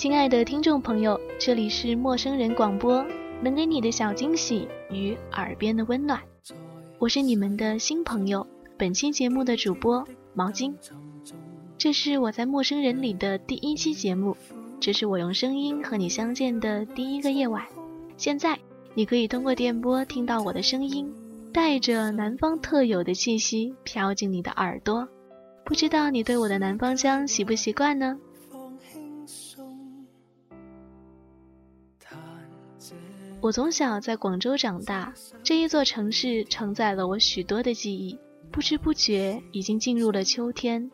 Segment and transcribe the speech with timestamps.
[0.00, 3.04] 亲爱的听众朋友，这里是陌生人广播，
[3.42, 6.18] 能给你的小惊喜与耳边的温暖。
[6.98, 8.46] 我是你们的新朋友，
[8.78, 10.02] 本期节目的主播
[10.32, 10.72] 毛巾。
[11.76, 14.34] 这是我在陌生人里的第一期节目，
[14.80, 17.62] 这是我用声音和你相见的第一个夜晚。
[18.16, 18.58] 现在
[18.94, 21.12] 你可以通过电波听到我的声音，
[21.52, 25.06] 带着南方特有的气息飘进你的耳朵。
[25.62, 28.18] 不知道你对我的南方腔习不习惯呢？
[33.42, 35.12] 我从小在广州长大，
[35.42, 38.18] 这一座城市承载了我许多的记忆。
[38.50, 40.90] 不知不觉已经进入了秋天，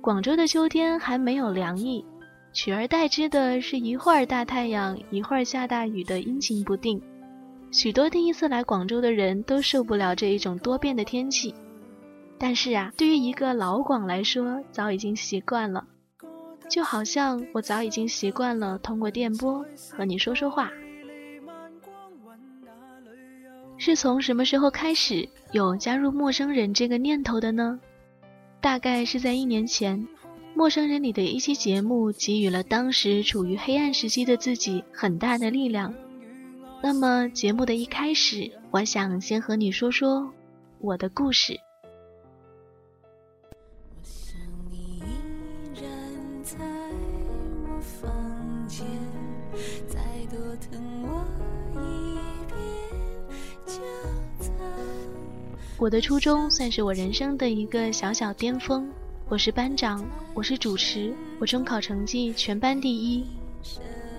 [0.00, 2.04] 广州的秋天还没有凉意，
[2.52, 7.00] 取而代之的是一会儿大太阳，一会儿下大雨的阴晴不定。
[7.72, 11.54] 许多第一次来广州的人都受不了这一种多变的天气，
[12.38, 15.84] 但是啊，对于一个老广来说，早已经习惯了，
[16.68, 20.70] 就好像我早已经习惯了通过电波和你说说话。
[23.80, 27.80] 是从什么时候开始有加入陌生人这个念头的呢？
[28.60, 30.06] 大概是在一年前，
[30.54, 35.94] 陌生人里的一期节目给予了当时处于黑暗时期的自己很大的力量。
[36.82, 40.30] 那么节目的一开始，我想先和你说说
[40.78, 41.58] 我的故事。
[55.80, 58.86] 我的初中算是我人生的一个小小巅峰。
[59.30, 60.04] 我是班长，
[60.34, 63.24] 我是主持，我中考成绩全班第一。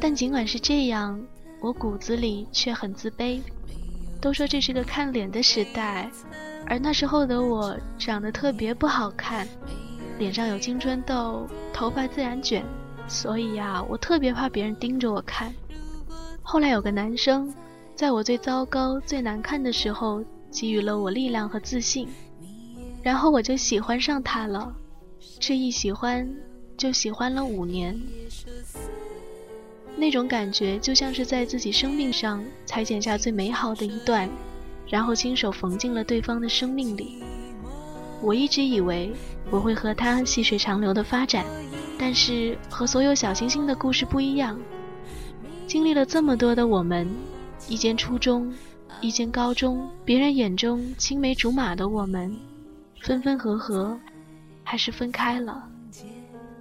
[0.00, 1.22] 但尽管是这样，
[1.60, 3.38] 我骨子里却很自卑。
[4.18, 6.10] 都说这是个看脸的时代，
[6.66, 9.46] 而那时候的我长得特别不好看，
[10.18, 12.64] 脸上有青春痘，头发自然卷，
[13.06, 15.52] 所以呀，我特别怕别人盯着我看。
[16.40, 17.52] 后来有个男生，
[17.94, 20.24] 在我最糟糕、最难看的时候。
[20.52, 22.06] 给予了我力量和自信，
[23.02, 24.72] 然后我就喜欢上他了。
[25.40, 26.28] 这一喜欢，
[26.76, 27.98] 就喜欢了五年。
[29.96, 34.28] 那种感觉就像是在自己生命上裁剪下最美好的一段，
[34.86, 37.22] 然后亲手缝进了对方的生命里。
[38.20, 39.12] 我一直以为
[39.50, 41.44] 我会和他细水长流的发展，
[41.98, 44.58] 但是和所有小星星的故事不一样。
[45.66, 47.08] 经历了这么多的我们，
[47.68, 48.52] 一间初中。
[49.02, 52.32] 一间高中，别人眼中青梅竹马的我们，
[53.00, 53.98] 分分合合，
[54.62, 55.60] 还是分开了。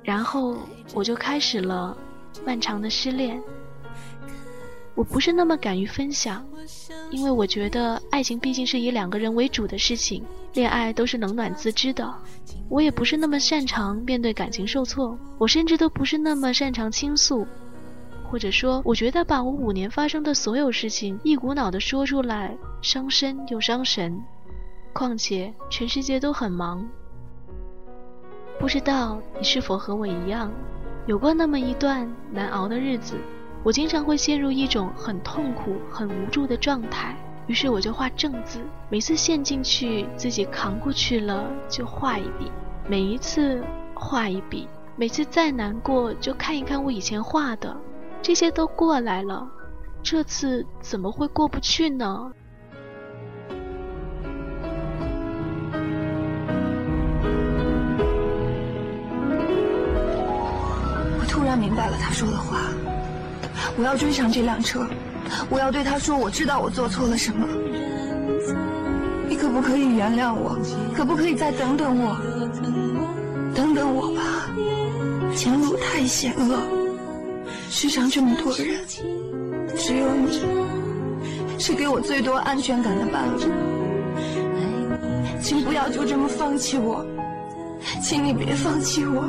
[0.02, 0.57] 然后
[0.96, 1.96] 我就开始了
[2.44, 3.40] 漫长的失恋。
[4.96, 6.44] 我不是那么敢于分享，
[7.12, 10.24] 因为我觉得爱情毕竟是以两个人为主的事情，
[10.56, 12.12] 恋爱都是冷暖自知的。
[12.68, 17.46] 我也不是那么擅长面对感情受挫，我甚至都不是那么擅长倾诉。
[18.31, 24.24] 或者说，我觉得把我五年发生的所有事情一股脑的说出来，伤身又伤神。
[24.94, 26.88] 况且全世界都很忙。
[28.58, 30.50] 不知道你是否和我一样，
[31.08, 33.16] 有过那么一段难熬的日子。
[33.64, 37.13] 我经常会陷入一种很痛苦、很无助的状态，
[37.48, 38.62] 于是我就画正字。
[38.90, 42.50] 每次陷进去，自己扛过去了，就画一笔。
[42.88, 43.62] 每一次
[43.94, 47.75] 画一笔，每次再难过，就看一看我以前画的。
[48.22, 49.48] 这些都过来了，
[50.04, 52.32] 这次怎么会过不去呢？
[61.20, 62.58] 我突然明白了他说的话，
[63.76, 64.86] 我要追上这辆车，
[65.50, 67.48] 我要对他说，我知道我做错了什么。
[69.28, 70.57] 你可不可以原谅我？
[70.95, 72.16] 可不可以再等等我？
[73.56, 74.22] 等等我吧，
[75.36, 76.81] 前路太险恶。
[77.73, 78.85] 世上这么多人，
[79.77, 80.41] 只有你
[81.57, 83.45] 是给我最多安全感的伴侣。
[85.41, 87.06] 请不要就这么放弃我，
[88.03, 89.23] 请你别放弃我。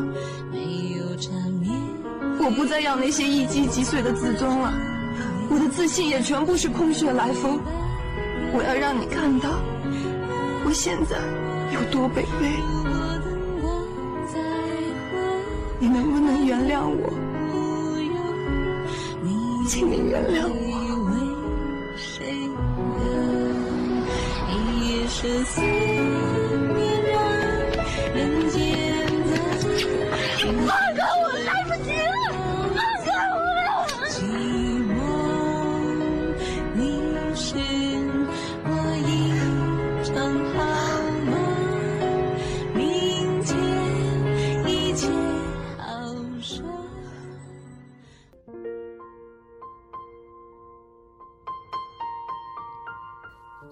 [2.45, 4.75] 我不再要那些一击即碎的自尊了，
[5.49, 7.61] 我的自信也全部是空穴来风。
[8.53, 9.51] 我要让你看到
[10.67, 11.17] 我现在
[11.73, 12.51] 有多卑微。
[15.79, 17.15] 你能不能原谅我？
[19.67, 20.73] 请你原谅我，
[21.09, 21.13] 为
[21.97, 22.35] 谁
[24.49, 25.82] 一生？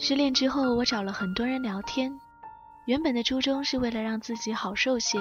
[0.02, 2.19] 失恋之后，我找了很多人聊天，
[2.87, 5.19] 原本的初衷是为了让自己好受些，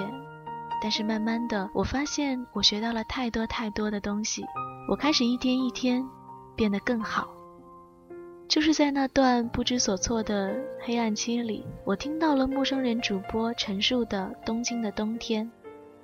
[0.80, 4.42] 但是慢慢的，我发现我学到了太多太多的东西，
[4.88, 6.02] 我开始一天一天
[6.56, 7.28] 变得更好。
[8.48, 15.44] 就是在那段不知所措的黑暗期里，我听到了陌生人主播陈述的《东京的冬天》。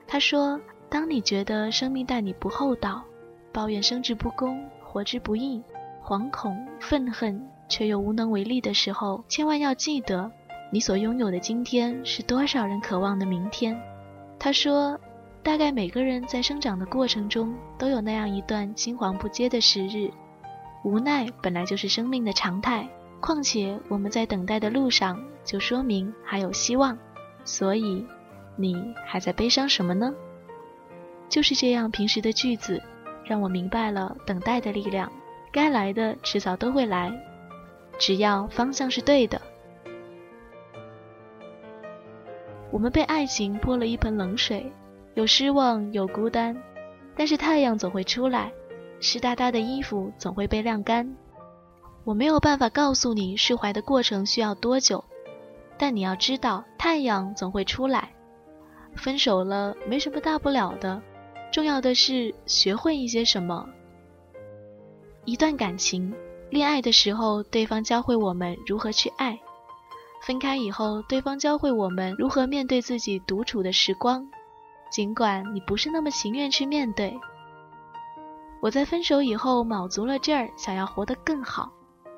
[0.06, 3.02] 他说：“当你觉得生命待你不厚道，
[3.55, 5.62] 抱怨生之不公、活之不易，
[6.05, 10.31] 惶恐、愤恨。”却又无能为力的时候，千万要记得，
[10.73, 13.81] 你所拥有的今天是多少人渴望的明天。
[14.39, 14.99] 他说，
[15.43, 20.11] 大概每个人在生长的过程中都有那样一段青黄不接的时日，
[20.85, 22.89] 无奈本来就是生命的常态。
[23.21, 26.97] 况且我们在等待的路上，就说明还有希望。
[27.45, 28.05] 所以，
[28.57, 28.77] 你
[29.07, 30.13] 还在悲伤什么呢？
[31.29, 32.81] 就是这样平时的句子，
[33.25, 35.11] 让我明白了等待的力量。
[35.51, 37.11] 该来的迟早都会来。
[37.98, 39.40] 只要方向是对的，
[42.70, 44.70] 我们被爱情泼了一盆冷水，
[45.14, 46.56] 有失望，有孤单，
[47.16, 48.52] 但是太阳总会出来，
[49.00, 51.16] 湿哒哒的衣服总会被晾干。
[52.04, 55.02] 我没有办法告诉你释怀的过程需要多久，
[55.78, 58.10] 但你要知道，太阳总会出来。
[58.94, 61.02] 分手了没什么大不了的，
[61.50, 63.66] 重要的是学会一些什么。
[65.25, 66.14] 一段感情。
[66.50, 69.37] 恋爱的时候，对方教会我们如何去爱；
[70.22, 74.26] 分开以后，对方教会我们如何面对自己独处的时光。
[74.90, 77.19] 尽管你不是那么情愿去面对，
[78.60, 81.70] 我在分手以后卯足了劲儿，想要活得更好，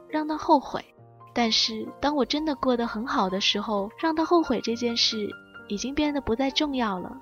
[0.09, 0.85] 让他后悔。
[1.33, 5.29] 但是当我真的过得很好的时候，让他后悔这件事
[5.69, 7.19] 已经变得不再重要了。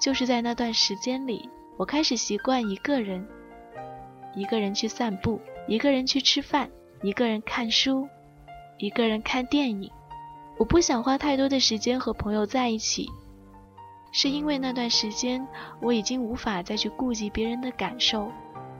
[0.00, 3.28] 就是在那段时间里，我开始习惯一个人，
[4.34, 5.38] 一个人去散步。
[5.70, 6.68] 一个人去吃饭，
[7.00, 8.08] 一个人看书，
[8.76, 9.88] 一个人看电影。
[10.58, 13.08] 我不想花太多的时间和朋友在一起，
[14.10, 15.46] 是因为那段时间
[15.80, 18.32] 我已经无法再去顾及别人的感受。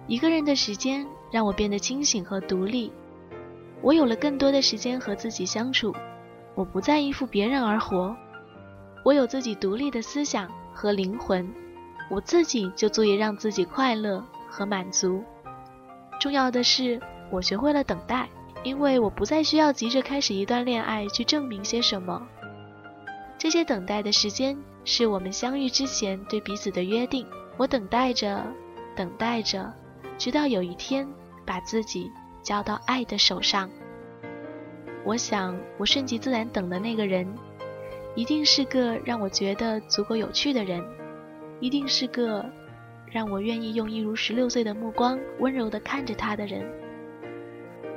[0.08, 2.92] 一个人的时间让我变得清醒和独立，
[3.82, 5.94] 我有了更多的时间和自己相处。
[6.56, 8.16] 我不再依附别人而活，
[9.04, 11.48] 我有自己独立的思想和灵魂，
[12.10, 15.22] 我自己就足以让自己快乐和满足。
[16.20, 17.00] 重要的是，
[17.30, 18.28] 我学会了等待，
[18.62, 22.28] 因为我不再需要急着开始一段恋爱去证明些什么。
[23.38, 27.26] 这些等待的时间是我们相遇之前对彼此的约定。
[27.56, 28.44] 我等待着，
[28.94, 29.72] 等待着，
[30.18, 31.08] 直到有一天
[31.46, 32.12] 把自己
[32.42, 33.70] 交到爱的手上。
[35.06, 37.26] 我想，我顺其自然等的那个人，
[38.14, 40.84] 一定是个让我觉得足够有趣的人，
[41.60, 42.44] 一定是个。
[43.10, 46.64] 让我愿意用一如十六岁的目光温柔地看着他的人。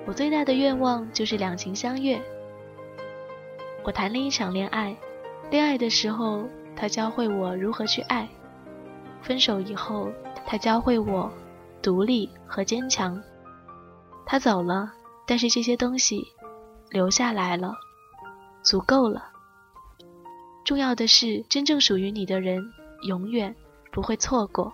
[0.06, 2.22] 我最大的愿望就是两情相悦。
[3.84, 4.96] 我谈了一场恋爱，
[5.50, 8.28] 恋爱的时候他教会我如何去爱，
[9.22, 10.12] 分手以后
[10.46, 11.32] 他教会我
[11.82, 13.22] 独立和坚强。
[14.26, 14.92] 他走了，
[15.28, 16.26] 但是这些东西
[16.90, 17.74] 留下来了，
[18.62, 19.30] 足够了。
[20.66, 22.64] 重要的是，真正属于你的人
[23.06, 23.54] 永远
[23.92, 24.74] 不会错过。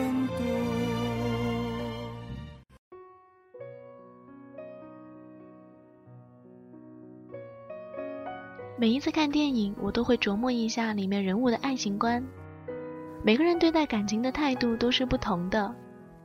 [8.81, 12.25] 每一次看电影，我都会琢磨一下里面人物的爱情观。
[13.21, 15.71] 每个人对待感情的态度都是不同的。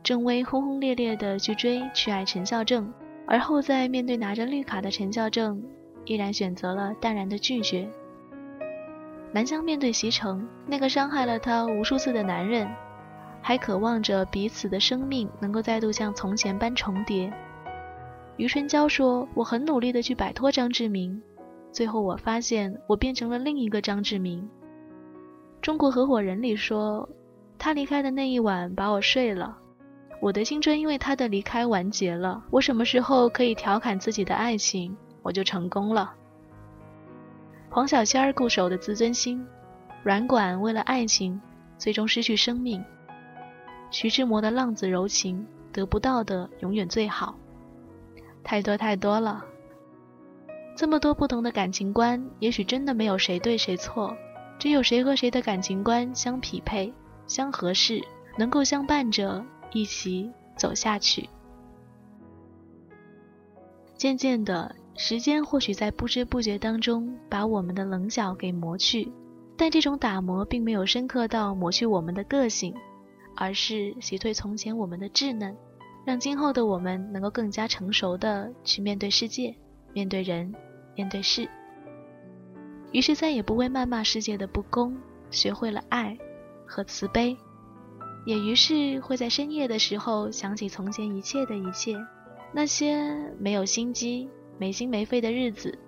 [0.02, 2.90] 郑薇轰轰烈烈的去追去爱陈孝正，
[3.26, 5.62] 而后在面对拿着绿卡的陈孝正，
[6.06, 7.86] 依然选择了淡然的拒绝。
[9.32, 12.66] 南湘面对席城，那个伤害了她无数次的男人，
[13.42, 17.30] 还渴望着彼此的生命能够再度像从前般重叠。
[18.38, 21.20] 余春娇说：“我很努力的去摆脱张志明。”
[21.76, 24.48] 最后我发现我变成了另一个张志明。
[25.60, 27.06] 中国合伙人里说，
[27.58, 29.58] 他离开的那一晚把我睡了，
[30.22, 32.42] 我的青春因为他的离开完结了。
[32.50, 36.14] 我什么时候可以调侃自己的爱情，我就成功了。
[37.68, 39.46] 黄小仙儿固守的自尊心，
[40.02, 41.38] 软管为了爱情
[41.76, 42.82] 最终失去生命。
[43.90, 47.36] 徐志摩的浪子柔情，得不到的永远最好。
[48.42, 49.44] 太多太多了，
[50.76, 54.14] 这么多不同的感情观，也许真的没有谁对谁错，
[54.58, 56.92] 只有谁和谁的感情观相匹配、
[57.26, 58.00] 相合适，
[58.38, 61.28] 能够相伴着一起走下去。
[63.96, 64.76] 渐渐的。
[64.98, 69.12] 时间或许在不知不觉当中把我们的棱角给磨去，
[69.54, 72.74] 但这种打磨并没有深刻到磨去我们的个性，
[73.36, 75.54] 而是洗退从前我们的稚嫩，
[76.06, 79.54] 让今后的我们能够更加成熟的去面对世界、
[79.96, 80.54] 面对人、
[80.94, 81.48] 面对事。
[82.92, 84.94] 于是再也不会谩骂世界的不公，
[85.30, 86.18] 学会了爱
[86.66, 87.34] 和慈悲，
[88.26, 91.96] 也于是会在深夜的时候想起从前一切的一切，
[92.52, 94.28] 那些没有心机。
[94.58, 95.78] 没心没肺的日子，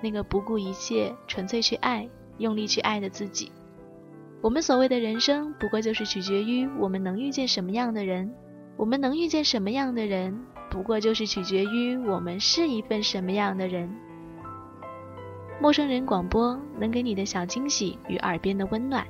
[0.00, 2.08] 那个不顾一切、纯粹去爱、
[2.38, 3.50] 用力去爱的自己。
[4.40, 8.32] 我们所谓的人生，不过就是取决于我们能遇见什么样的人。
[8.76, 10.38] 我们能遇见什么样的人，
[10.70, 13.90] 不过就是取决于我们是一份什么样的人。
[15.60, 19.06] 陌生人广播能给你的小惊喜与耳边的温暖。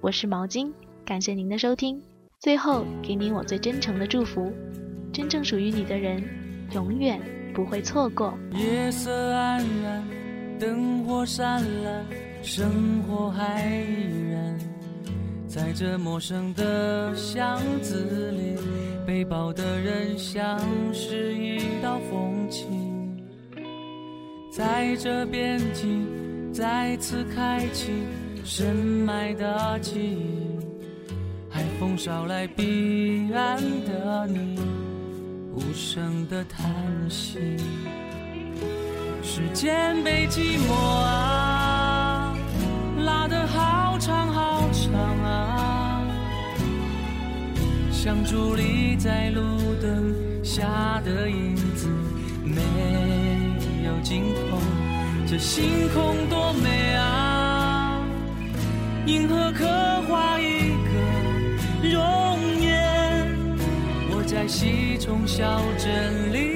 [0.00, 0.72] 我是毛巾，
[1.04, 2.00] 感谢您的收听。
[2.40, 4.50] 最后，给你我最真诚的祝福：
[5.12, 6.22] 真正属于你的人，
[6.72, 7.20] 永远。
[7.54, 8.34] 不会错过。
[8.52, 10.04] 夜色黯然，
[10.60, 12.04] 灯火闪蓝，
[12.42, 14.75] 生活还依然。
[15.56, 18.58] 在这陌生的巷子里，
[19.06, 20.60] 背包的人像
[20.92, 22.66] 是一道风景。
[24.52, 26.06] 在这边境
[26.52, 27.90] 再次开启
[28.44, 30.58] 深埋的记忆，
[31.48, 34.60] 海风捎来彼岸的你。
[35.54, 36.70] 无声的叹
[37.08, 37.56] 息，
[39.22, 42.36] 时间被寂寞啊
[43.06, 43.46] 拉得
[48.06, 49.42] 像伫立在路
[49.82, 51.88] 灯下的影子，
[52.44, 52.62] 没
[53.84, 54.58] 有尽头。
[55.26, 58.00] 这星空多美啊，
[59.06, 59.66] 银河刻
[60.02, 63.26] 画一个容颜，
[64.08, 64.96] 我在西。
[65.00, 66.55] 从小镇里